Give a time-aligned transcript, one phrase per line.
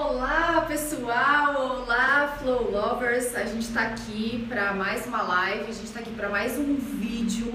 [0.00, 5.86] Olá pessoal, olá Flow Lovers, a gente está aqui para mais uma live, a gente
[5.86, 7.52] está aqui para mais um vídeo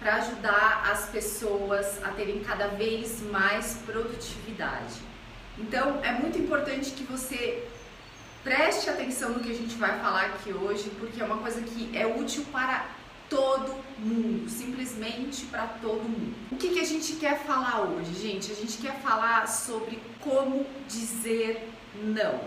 [0.00, 5.02] para ajudar as pessoas a terem cada vez mais produtividade.
[5.58, 7.62] Então é muito importante que você
[8.42, 11.94] preste atenção no que a gente vai falar aqui hoje, porque é uma coisa que
[11.94, 12.86] é útil para
[13.28, 16.34] todo mundo, simplesmente para todo mundo.
[16.50, 18.50] O que, que a gente quer falar hoje, gente?
[18.50, 22.40] A gente quer falar sobre como dizer não.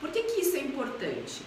[0.00, 1.42] Por que, que isso é importante?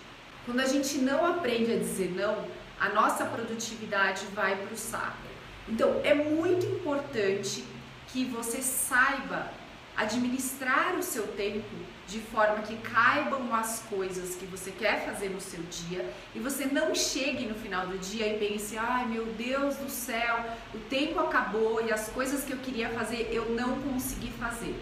[0.46, 2.46] Quando a gente não aprende a dizer não,
[2.80, 5.18] a nossa produtividade vai para o saco.
[5.70, 7.64] Então é muito importante
[8.08, 9.52] que você saiba
[9.96, 11.76] administrar o seu tempo
[12.08, 16.66] de forma que caibam as coisas que você quer fazer no seu dia e você
[16.66, 20.44] não chegue no final do dia e pense: ai meu Deus do céu,
[20.74, 24.76] o tempo acabou e as coisas que eu queria fazer eu não consegui fazer.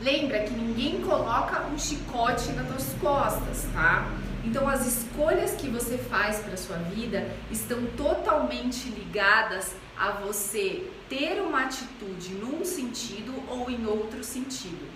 [0.00, 4.10] Lembra que ninguém coloca um chicote nas tuas costas, tá?
[4.42, 11.42] Então as escolhas que você faz para sua vida estão totalmente ligadas a você ter
[11.42, 14.88] uma atitude num sentido ou em outro sentido.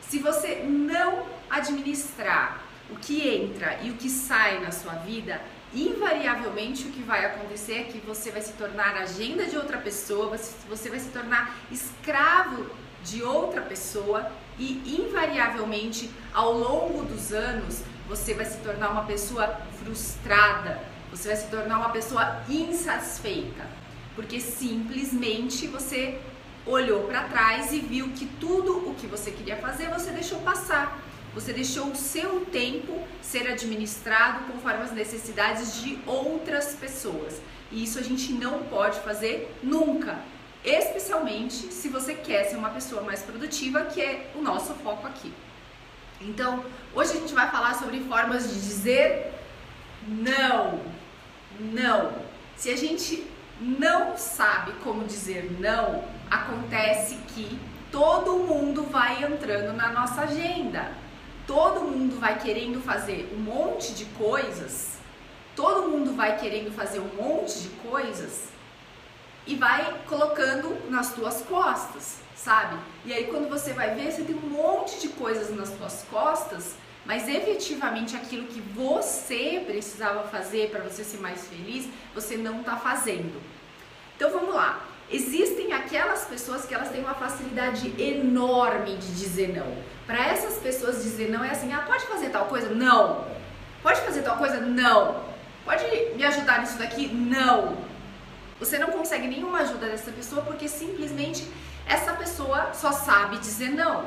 [0.00, 5.40] Se você não administrar o que entra e o que sai na sua vida,
[5.74, 10.38] invariavelmente o que vai acontecer é que você vai se tornar agenda de outra pessoa,
[10.68, 12.70] você vai se tornar escravo
[13.02, 19.60] de outra pessoa e invariavelmente ao longo dos anos você vai se tornar uma pessoa
[19.82, 23.66] frustrada, você vai se tornar uma pessoa insatisfeita,
[24.14, 26.20] porque simplesmente você
[26.66, 31.00] olhou para trás e viu que tudo o que você queria fazer você deixou passar.
[31.34, 37.42] Você deixou o seu tempo ser administrado conforme as necessidades de outras pessoas.
[37.72, 40.18] E isso a gente não pode fazer nunca,
[40.64, 45.32] especialmente se você quer ser uma pessoa mais produtiva, que é o nosso foco aqui.
[46.20, 49.32] Então, hoje a gente vai falar sobre formas de dizer
[50.08, 50.80] não.
[51.60, 52.12] Não.
[52.56, 53.26] Se a gente
[53.60, 57.58] não sabe como dizer não, acontece que
[57.92, 60.92] todo mundo vai entrando na nossa agenda.
[61.46, 64.94] Todo mundo vai querendo fazer um monte de coisas.
[65.54, 68.54] Todo mundo vai querendo fazer um monte de coisas
[69.46, 72.76] e vai colocando nas tuas costas sabe?
[73.06, 76.74] E aí quando você vai ver, você tem um monte de coisas nas suas costas,
[77.06, 82.76] mas efetivamente aquilo que você precisava fazer para você ser mais feliz, você não está
[82.76, 83.40] fazendo.
[84.14, 84.84] Então vamos lá.
[85.10, 89.76] Existem aquelas pessoas que elas têm uma facilidade enorme de dizer não.
[90.06, 93.26] Para essas pessoas dizer não é assim: "Ah, pode fazer tal coisa?" Não.
[93.82, 94.60] Pode fazer tal coisa?
[94.60, 95.22] Não.
[95.64, 95.84] Pode
[96.14, 97.08] me ajudar nisso daqui?
[97.08, 97.76] Não.
[98.58, 101.46] Você não consegue nenhuma ajuda dessa pessoa porque simplesmente
[101.86, 104.06] essa pessoa só sabe dizer não.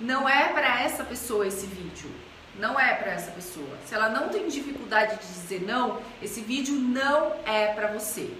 [0.00, 2.10] Não é para essa pessoa esse vídeo.
[2.58, 3.78] Não é para essa pessoa.
[3.86, 8.30] Se ela não tem dificuldade de dizer não, esse vídeo não é para você.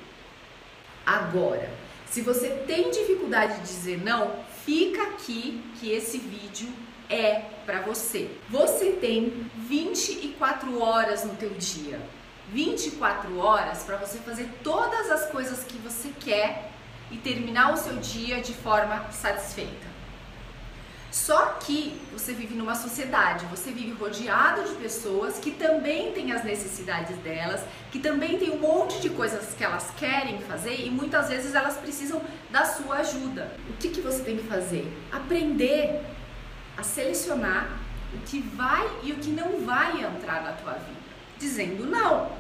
[1.07, 1.71] Agora,
[2.07, 4.33] se você tem dificuldade de dizer não,
[4.65, 6.69] fica aqui que esse vídeo
[7.09, 8.31] é para você.
[8.51, 12.01] Você tem 24 horas no teu dia.
[12.53, 16.71] 24 horas para você fazer todas as coisas que você quer
[17.11, 19.89] e terminar o seu dia de forma satisfeita.
[21.11, 26.45] Só que você vive numa sociedade, você vive rodeado de pessoas que também têm as
[26.45, 31.29] necessidades delas, que também tem um monte de coisas que elas querem fazer e muitas
[31.29, 32.21] vezes elas precisam
[32.51, 33.51] da sua ajuda.
[33.71, 34.87] O que, que você tem que fazer?
[35.11, 36.03] Aprender
[36.77, 37.69] a selecionar
[38.13, 41.01] o que vai e o que não vai entrar na tua vida,
[41.39, 42.31] dizendo não.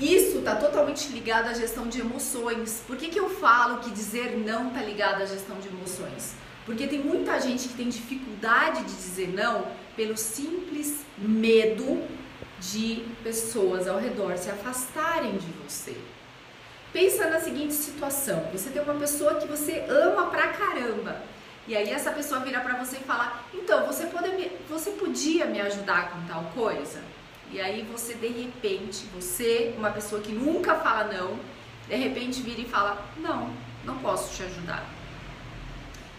[0.00, 2.82] Isso está totalmente ligado à gestão de emoções.
[2.86, 6.34] Por que, que eu falo que dizer não está ligado à gestão de emoções?
[6.66, 12.02] Porque tem muita gente que tem dificuldade de dizer não pelo simples medo
[12.60, 15.96] de pessoas ao redor se afastarem de você.
[16.92, 21.22] Pensa na seguinte situação: você tem uma pessoa que você ama pra caramba.
[21.66, 25.46] E aí essa pessoa vira para você e fala: "Então, você pode me, você podia
[25.46, 27.00] me ajudar com tal coisa?"
[27.50, 31.38] E aí você de repente, você, uma pessoa que nunca fala não,
[31.88, 33.50] de repente vira e fala: "Não,
[33.84, 34.84] não posso te ajudar".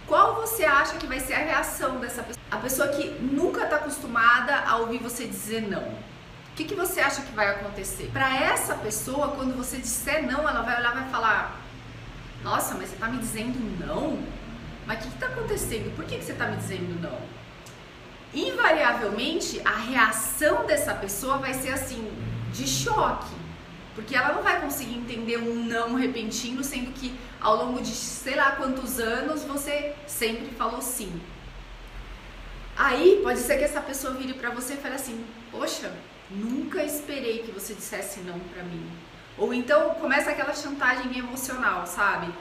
[0.07, 2.45] Qual você acha que vai ser a reação dessa pessoa?
[2.51, 5.81] A pessoa que nunca está acostumada a ouvir você dizer não.
[5.81, 8.09] O que, que você acha que vai acontecer?
[8.13, 11.59] Para essa pessoa, quando você disser não, ela vai olhar e vai falar:
[12.43, 14.23] Nossa, mas você está me dizendo não?
[14.85, 15.95] Mas o que está acontecendo?
[15.95, 17.35] Por que, que você está me dizendo não?
[18.35, 22.11] invariavelmente a reação dessa pessoa vai ser assim,
[22.51, 23.33] de choque.
[23.95, 28.35] Porque ela não vai conseguir entender um não repentino, sendo que ao longo de sei
[28.35, 31.21] lá quantos anos você sempre falou sim.
[32.75, 35.89] Aí pode ser que essa pessoa vire para você e fale assim: Poxa,
[36.29, 38.85] nunca esperei que você dissesse não para mim.
[39.37, 42.33] Ou então começa aquela chantagem emocional, sabe?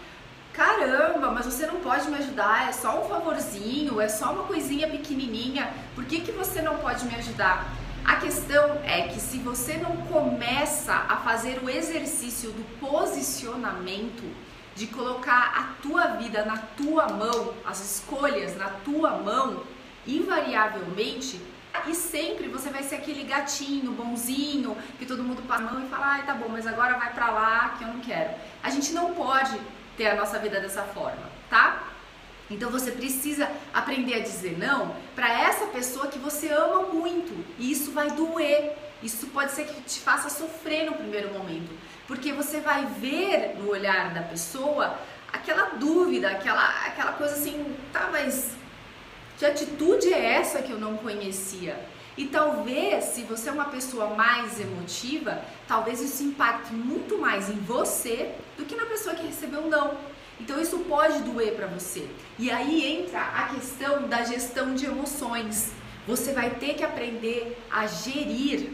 [0.55, 4.89] Caramba, mas você não pode me ajudar, é só um favorzinho, é só uma coisinha
[4.89, 7.75] pequenininha, por que, que você não pode me ajudar?
[8.05, 14.23] A questão é que se você não começa a fazer o exercício do posicionamento,
[14.77, 19.65] de colocar a tua vida na tua mão, as escolhas na tua mão,
[20.06, 21.41] invariavelmente
[21.89, 25.89] e sempre você vai ser aquele gatinho bonzinho que todo mundo passa a mão e
[25.89, 28.31] fala, ai tá bom, mas agora vai pra lá que eu não quero.
[28.62, 29.59] A gente não pode
[29.96, 31.88] ter a nossa vida dessa forma, tá?
[32.50, 37.32] Então você precisa aprender a dizer não para essa pessoa que você ama muito.
[37.58, 38.76] E isso vai doer.
[39.02, 41.70] Isso pode ser que te faça sofrer no primeiro momento,
[42.06, 44.99] porque você vai ver no olhar da pessoa
[45.31, 48.52] aquela dúvida, aquela aquela coisa assim, tá, mas
[49.37, 51.76] que atitude é essa que eu não conhecia?
[52.17, 57.59] E talvez, se você é uma pessoa mais emotiva, talvez isso impacte muito mais em
[57.59, 59.97] você do que na pessoa que recebeu não.
[60.41, 62.09] Então isso pode doer para você.
[62.39, 65.73] E aí entra a questão da gestão de emoções.
[66.07, 68.71] Você vai ter que aprender a gerir.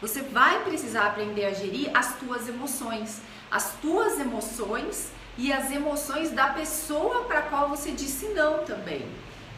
[0.00, 6.30] Você vai precisar aprender a gerir as tuas emoções, as tuas emoções e as emoções
[6.32, 9.06] da pessoa para qual você disse não também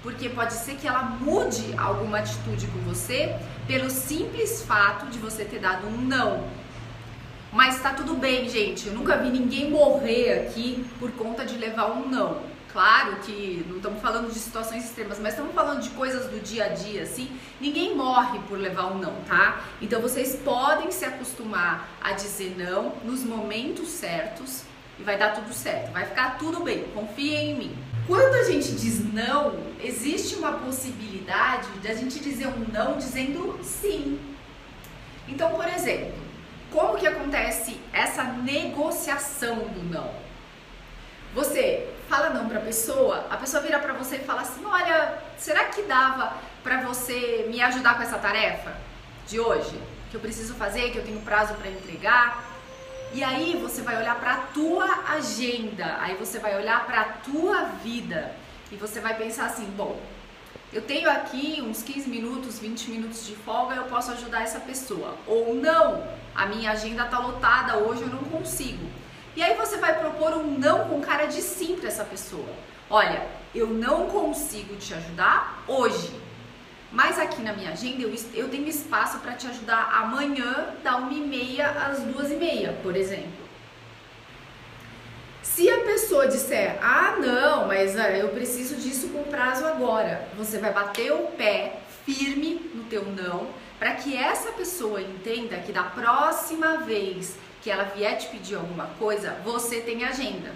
[0.05, 3.35] porque pode ser que ela mude alguma atitude com você
[3.67, 6.47] pelo simples fato de você ter dado um não.
[7.51, 8.87] Mas tá tudo bem, gente.
[8.87, 12.43] Eu nunca vi ninguém morrer aqui por conta de levar um não.
[12.71, 16.67] Claro que não estamos falando de situações extremas, mas estamos falando de coisas do dia
[16.67, 17.31] a dia, assim.
[17.59, 19.61] Ninguém morre por levar um não, tá?
[19.81, 24.65] Então vocês podem se acostumar a dizer não nos momentos certos
[24.99, 25.93] e vai dar tudo certo.
[25.93, 26.85] Vai ficar tudo bem.
[26.95, 27.79] Confiem em mim.
[28.07, 33.59] Quando a gente diz não, existe uma possibilidade de a gente dizer um não dizendo
[33.63, 34.21] sim.
[35.27, 36.13] Então, por exemplo,
[36.71, 40.11] como que acontece essa negociação do não?
[41.35, 45.19] Você fala não para a pessoa, a pessoa vira para você e fala assim: "Olha,
[45.39, 48.77] será que dava para você me ajudar com essa tarefa
[49.27, 49.81] de hoje?
[50.11, 52.54] Que eu preciso fazer, que eu tenho prazo para entregar?"
[53.15, 57.05] E aí você vai olhar para a tua agenda, aí você vai olhar para a
[57.05, 58.35] tua vida
[58.73, 60.01] e você vai pensar assim, bom,
[60.73, 65.17] eu tenho aqui uns 15 minutos, 20 minutos de folga, eu posso ajudar essa pessoa.
[65.29, 66.03] Ou não,
[66.35, 68.85] a minha agenda tá lotada, hoje eu não consigo.
[69.37, 72.53] E aí você vai propor um não com cara de sim para essa pessoa.
[72.91, 73.25] Olha,
[73.55, 76.11] eu não consigo te ajudar hoje,
[76.95, 81.61] mas aqui na minha agenda eu, eu tenho espaço para te ajudar amanhã, da 1h30
[81.61, 83.45] às 2h30, por exemplo.
[85.43, 90.59] Se a pessoa disser, ah, não, mas ah, eu preciso disso com prazo agora, você
[90.59, 93.49] vai bater o pé firme no teu não,
[93.79, 98.87] para que essa pessoa entenda que da próxima vez que ela vier te pedir alguma
[98.99, 100.53] coisa, você tem agenda.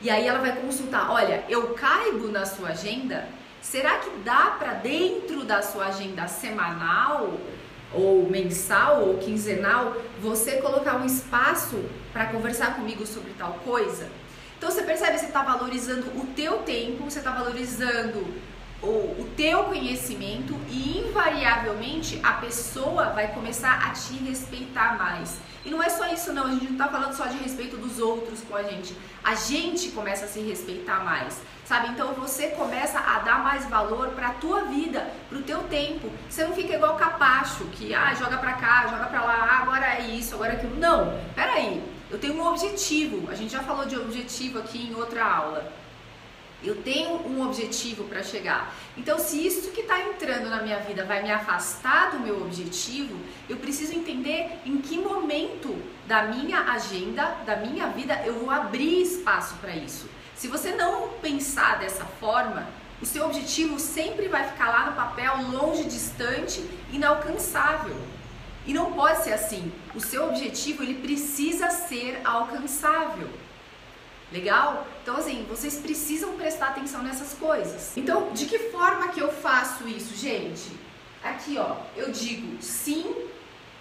[0.00, 3.28] E aí ela vai consultar, olha, eu caibo na sua agenda?
[3.70, 7.36] Será que dá para dentro da sua agenda semanal
[7.92, 14.08] ou mensal ou quinzenal você colocar um espaço para conversar comigo sobre tal coisa?
[14.56, 18.24] Então você percebe, você está valorizando o teu tempo, você está valorizando
[18.82, 25.38] o, teu conhecimento e invariavelmente a pessoa vai começar a te respeitar mais.
[25.64, 27.98] E não é só isso não, a gente não está falando só de respeito dos
[27.98, 28.96] outros com a gente.
[29.24, 31.88] A gente começa a se respeitar mais, sabe?
[31.88, 36.08] Então você começa a dar mais valor para tua vida, para o teu tempo.
[36.30, 39.86] Você não fica igual capacho, que ah, joga para cá, joga para lá, ah, agora
[39.86, 40.76] é isso, agora é aquilo.
[40.76, 43.28] Não, peraí, eu tenho um objetivo.
[43.28, 45.72] A gente já falou de objetivo aqui em outra aula.
[46.64, 48.74] Eu tenho um objetivo para chegar.
[48.96, 53.16] Então, se isso que está entrando na minha vida vai me afastar do meu objetivo,
[53.48, 59.02] eu preciso entender em que momento da minha agenda, da minha vida, eu vou abrir
[59.02, 60.08] espaço para isso.
[60.34, 62.66] Se você não pensar dessa forma,
[63.00, 67.96] o seu objetivo sempre vai ficar lá no papel, longe, distante, inalcançável.
[68.66, 69.70] E não pode ser assim.
[69.94, 73.28] O seu objetivo ele precisa ser alcançável.
[74.32, 74.86] Legal?
[75.02, 77.96] Então, assim, vocês precisam prestar atenção nessas coisas.
[77.96, 80.72] Então, de que forma que eu faço isso, gente?
[81.22, 83.14] Aqui, ó, eu digo sim,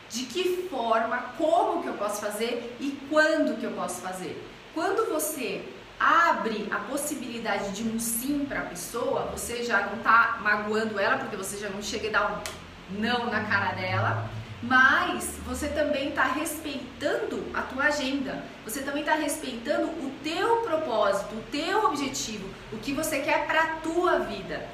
[0.09, 4.41] de que forma, como que eu posso fazer e quando que eu posso fazer.
[4.73, 5.63] Quando você
[5.99, 11.17] abre a possibilidade de um sim para a pessoa, você já não tá magoando ela,
[11.17, 14.29] porque você já não chega e dá um não na cara dela.
[14.63, 21.35] Mas você também está respeitando a tua agenda, você também está respeitando o teu propósito,
[21.35, 24.65] o teu objetivo, o que você quer para a tua vida.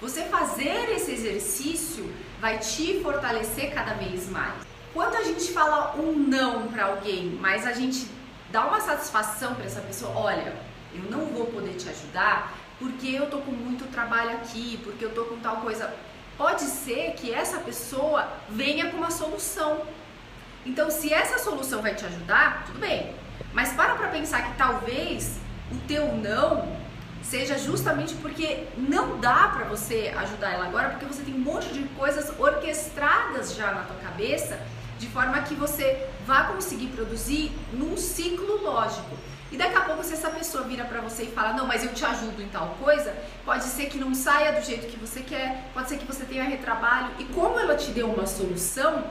[0.00, 4.54] Você fazer esse exercício vai te fortalecer cada vez mais.
[4.94, 8.06] Quando a gente fala um não para alguém, mas a gente
[8.50, 10.54] dá uma satisfação para essa pessoa, olha,
[10.94, 15.14] eu não vou poder te ajudar porque eu tô com muito trabalho aqui, porque eu
[15.14, 15.92] tô com tal coisa.
[16.40, 19.82] Pode ser que essa pessoa venha com uma solução.
[20.64, 23.14] Então, se essa solução vai te ajudar, tudo bem.
[23.52, 25.38] Mas para para pensar que talvez
[25.70, 26.78] o teu não
[27.22, 31.74] seja justamente porque não dá para você ajudar ela agora, porque você tem um monte
[31.74, 34.58] de coisas orquestradas já na tua cabeça,
[34.98, 39.14] de forma que você vá conseguir produzir num ciclo lógico.
[39.50, 41.92] E daqui a pouco, se essa pessoa vira para você e fala, não, mas eu
[41.92, 43.14] te ajudo em tal coisa,
[43.44, 46.44] pode ser que não saia do jeito que você quer, pode ser que você tenha
[46.44, 47.10] retrabalho.
[47.18, 49.04] E como ela te deu uma solução,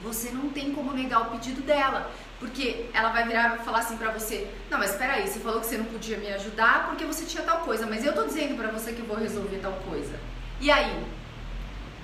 [0.00, 2.10] você não tem como negar o pedido dela.
[2.38, 5.66] Porque ela vai virar e falar assim pra você: Não, mas peraí, você falou que
[5.66, 8.68] você não podia me ajudar porque você tinha tal coisa, mas eu tô dizendo pra
[8.68, 10.18] você que eu vou resolver tal coisa.
[10.60, 11.04] E aí?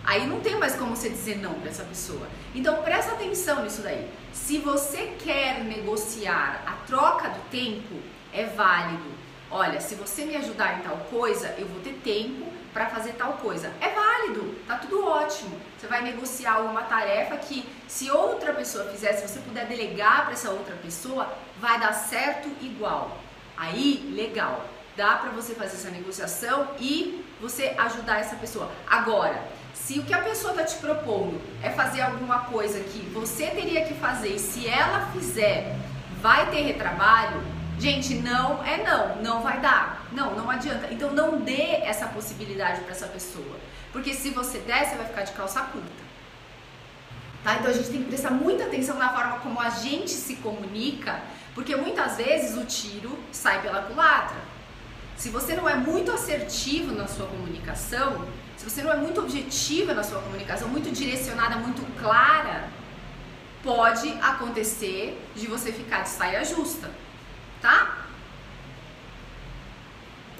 [0.04, 2.26] Aí não tem mais como você dizer não para essa pessoa.
[2.54, 4.08] Então presta atenção nisso daí.
[4.32, 7.94] Se você quer negociar a troca do tempo,
[8.32, 9.18] é válido.
[9.50, 13.34] Olha, se você me ajudar em tal coisa, eu vou ter tempo para fazer tal
[13.34, 13.72] coisa.
[13.80, 15.58] É válido, tá tudo ótimo.
[15.76, 20.34] Você vai negociar uma tarefa que, se outra pessoa fizer, se você puder delegar para
[20.34, 23.18] essa outra pessoa, vai dar certo igual.
[23.56, 24.68] Aí, legal.
[24.96, 28.70] Dá para você fazer essa negociação e você ajudar essa pessoa.
[28.86, 29.42] Agora,
[29.74, 33.84] se o que a pessoa está te propondo é fazer alguma coisa que você teria
[33.84, 35.76] que fazer e se ela fizer
[36.20, 37.42] vai ter retrabalho,
[37.78, 40.06] gente, não é não, não vai dar.
[40.12, 40.88] Não, não adianta.
[40.92, 43.56] Então não dê essa possibilidade para essa pessoa.
[43.92, 46.08] Porque se você der, você vai ficar de calça curta.
[47.44, 47.54] Tá?
[47.54, 51.20] Então a gente tem que prestar muita atenção na forma como a gente se comunica,
[51.54, 54.36] porque muitas vezes o tiro sai pela culatra.
[55.16, 58.24] Se você não é muito assertivo na sua comunicação,
[58.58, 62.68] se você não é muito objetiva na sua comunicação, muito direcionada, muito clara,
[63.62, 66.90] pode acontecer de você ficar de saia justa,
[67.62, 68.06] tá?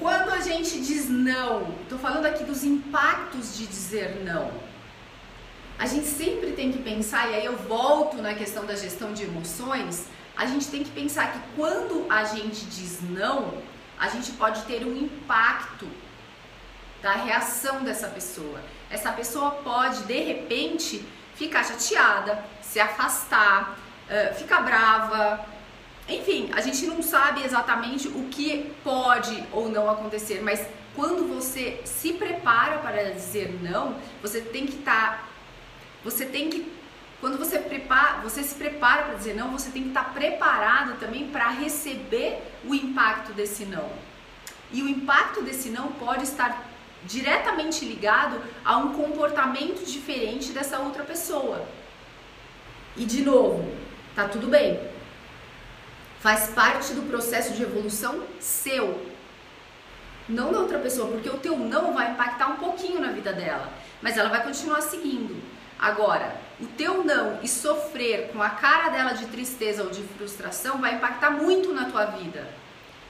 [0.00, 4.50] Quando a gente diz não, tô falando aqui dos impactos de dizer não.
[5.78, 9.22] A gente sempre tem que pensar, e aí eu volto na questão da gestão de
[9.22, 10.06] emoções,
[10.36, 13.62] a gente tem que pensar que quando a gente diz não,
[13.96, 15.86] a gente pode ter um impacto
[17.02, 18.60] da reação dessa pessoa.
[18.90, 23.78] Essa pessoa pode, de repente, ficar chateada, se afastar,
[24.36, 25.44] ficar brava.
[26.08, 30.66] Enfim, a gente não sabe exatamente o que pode ou não acontecer, mas
[30.98, 35.18] quando você se prepara para dizer não, você tem que estar.
[35.18, 35.24] Tá,
[36.02, 36.76] você tem que.
[37.20, 40.98] Quando você, prepara, você se prepara para dizer não, você tem que estar tá preparado
[40.98, 43.90] também para receber o impacto desse não.
[44.72, 46.67] E o impacto desse não pode estar
[47.04, 51.66] diretamente ligado a um comportamento diferente dessa outra pessoa.
[52.96, 53.72] E de novo,
[54.14, 54.80] tá tudo bem.
[56.20, 59.06] Faz parte do processo de evolução seu.
[60.28, 63.72] Não da outra pessoa, porque o teu não vai impactar um pouquinho na vida dela,
[64.02, 65.40] mas ela vai continuar seguindo.
[65.78, 70.78] Agora, o teu não e sofrer com a cara dela de tristeza ou de frustração
[70.78, 72.46] vai impactar muito na tua vida.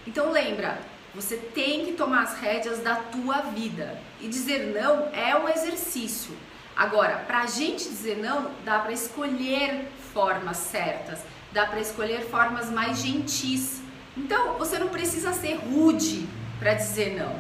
[0.06, 0.78] Então lembra,
[1.20, 3.98] você tem que tomar as rédeas da tua vida.
[4.20, 6.32] E dizer não é um exercício.
[6.76, 11.18] Agora, para a gente dizer não, dá para escolher formas certas,
[11.52, 13.80] dá para escolher formas mais gentis.
[14.16, 16.28] Então, você não precisa ser rude
[16.60, 17.34] para dizer não.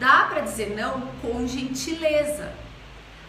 [0.00, 2.52] Dá para dizer não com gentileza.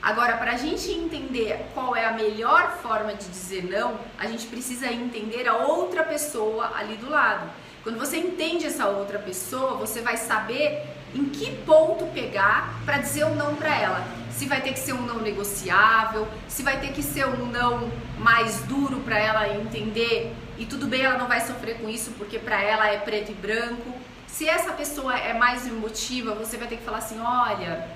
[0.01, 4.48] Agora, para a gente entender qual é a melhor forma de dizer não, a gente
[4.48, 7.48] precisa entender a outra pessoa ali do lado.
[7.84, 13.25] Quando você entende essa outra pessoa, você vai saber em que ponto pegar para dizer
[13.25, 14.03] um não para ela.
[14.31, 17.91] Se vai ter que ser um não negociável, se vai ter que ser um não
[18.17, 22.39] mais duro para ela entender e tudo bem, ela não vai sofrer com isso porque
[22.39, 23.93] para ela é preto e branco.
[24.27, 27.88] Se essa pessoa é mais emotiva, você vai ter que falar assim: olha,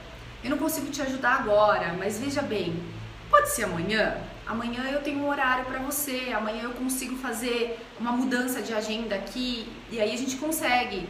[0.46, 2.82] eu não consigo te ajudar agora, mas veja bem,
[3.30, 4.16] pode ser amanhã?
[4.46, 9.16] amanhã eu tenho um horário para você, amanhã eu consigo fazer uma mudança de agenda
[9.16, 11.08] aqui e aí a gente consegue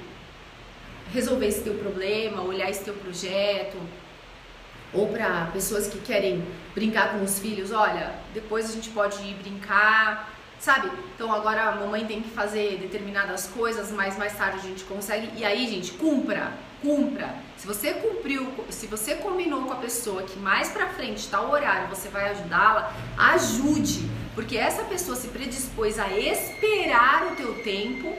[1.14, 3.78] resolver esse teu problema, olhar esse teu projeto.
[4.94, 9.34] Ou para pessoas que querem brincar com os filhos, olha, depois a gente pode ir
[9.36, 10.90] brincar, sabe?
[11.14, 15.30] Então agora a mamãe tem que fazer determinadas coisas, mas mais tarde a gente consegue.
[15.36, 16.54] E aí, gente, cumpra,
[16.86, 17.34] cumpra.
[17.58, 21.88] Se você cumpriu, se você combinou com a pessoa que mais para frente tal horário
[21.88, 28.16] você vai ajudá-la, ajude, porque essa pessoa se predispôs a esperar o teu tempo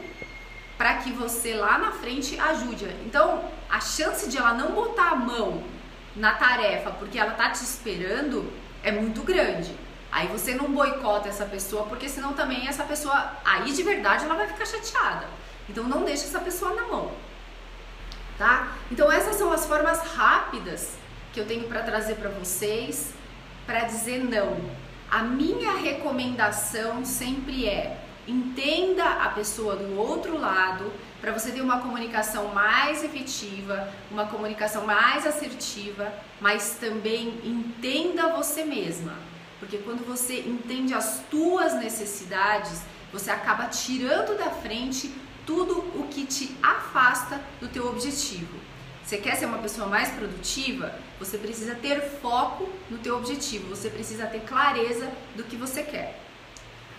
[0.76, 2.87] para que você lá na frente ajude.
[3.06, 5.62] Então, a chance de ela não botar a mão
[6.16, 9.73] na tarefa porque ela tá te esperando é muito grande.
[10.11, 14.35] Aí você não boicota essa pessoa, porque senão também essa pessoa, aí de verdade ela
[14.35, 15.26] vai ficar chateada.
[15.68, 17.12] Então não deixa essa pessoa na mão.
[18.38, 18.73] Tá?
[18.90, 20.97] Então essas são as formas rápidas
[21.33, 23.14] que eu tenho para trazer para vocês
[23.66, 24.57] para dizer não.
[25.11, 31.81] A minha recomendação sempre é entenda a pessoa do outro lado para você ter uma
[31.81, 39.14] comunicação mais efetiva, uma comunicação mais assertiva, mas também entenda você mesma.
[39.61, 45.14] Porque quando você entende as tuas necessidades, você acaba tirando da frente
[45.46, 48.58] tudo o que te afasta do teu objetivo.
[49.04, 50.92] Você quer ser uma pessoa mais produtiva?
[51.20, 56.20] Você precisa ter foco no teu objetivo, você precisa ter clareza do que você quer.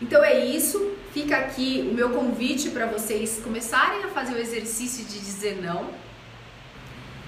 [0.01, 5.03] Então é isso, fica aqui o meu convite para vocês começarem a fazer o exercício
[5.03, 5.89] de dizer não.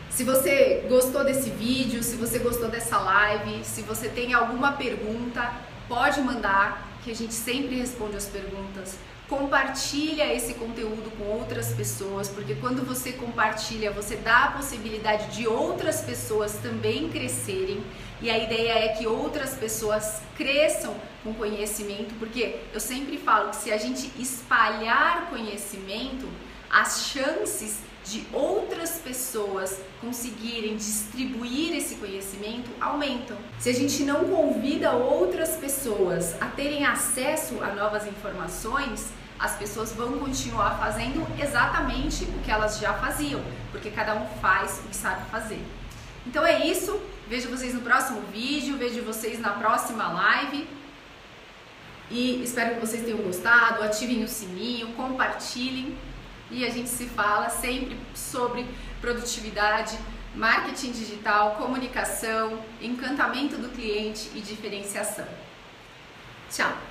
[0.09, 5.53] Se você gostou desse vídeo, se você gostou dessa live, se você tem alguma pergunta,
[5.87, 8.97] pode mandar, que a gente sempre responde as perguntas.
[9.29, 15.47] Compartilha esse conteúdo com outras pessoas, porque quando você compartilha, você dá a possibilidade de
[15.47, 17.83] outras pessoas também crescerem.
[18.21, 23.57] E a ideia é que outras pessoas cresçam com conhecimento, porque eu sempre falo que
[23.57, 26.27] se a gente espalhar conhecimento,
[26.67, 33.37] as chances de outras pessoas conseguirem distribuir esse conhecimento aumentam.
[33.59, 35.55] Se a gente não convida outras
[36.19, 39.09] pessoas a terem acesso a novas informações,
[39.39, 44.81] as pessoas vão continuar fazendo exatamente o que elas já faziam, porque cada um faz
[44.83, 45.63] o que sabe fazer.
[46.27, 50.67] Então é isso, vejo vocês no próximo vídeo, vejo vocês na próxima live.
[52.11, 55.97] E espero que vocês tenham gostado, ativem o sininho, compartilhem
[56.51, 58.65] e a gente se fala sempre sobre
[58.99, 59.97] produtividade,
[60.35, 65.27] marketing digital, comunicação, encantamento do cliente e diferenciação.
[66.49, 66.88] Tchau!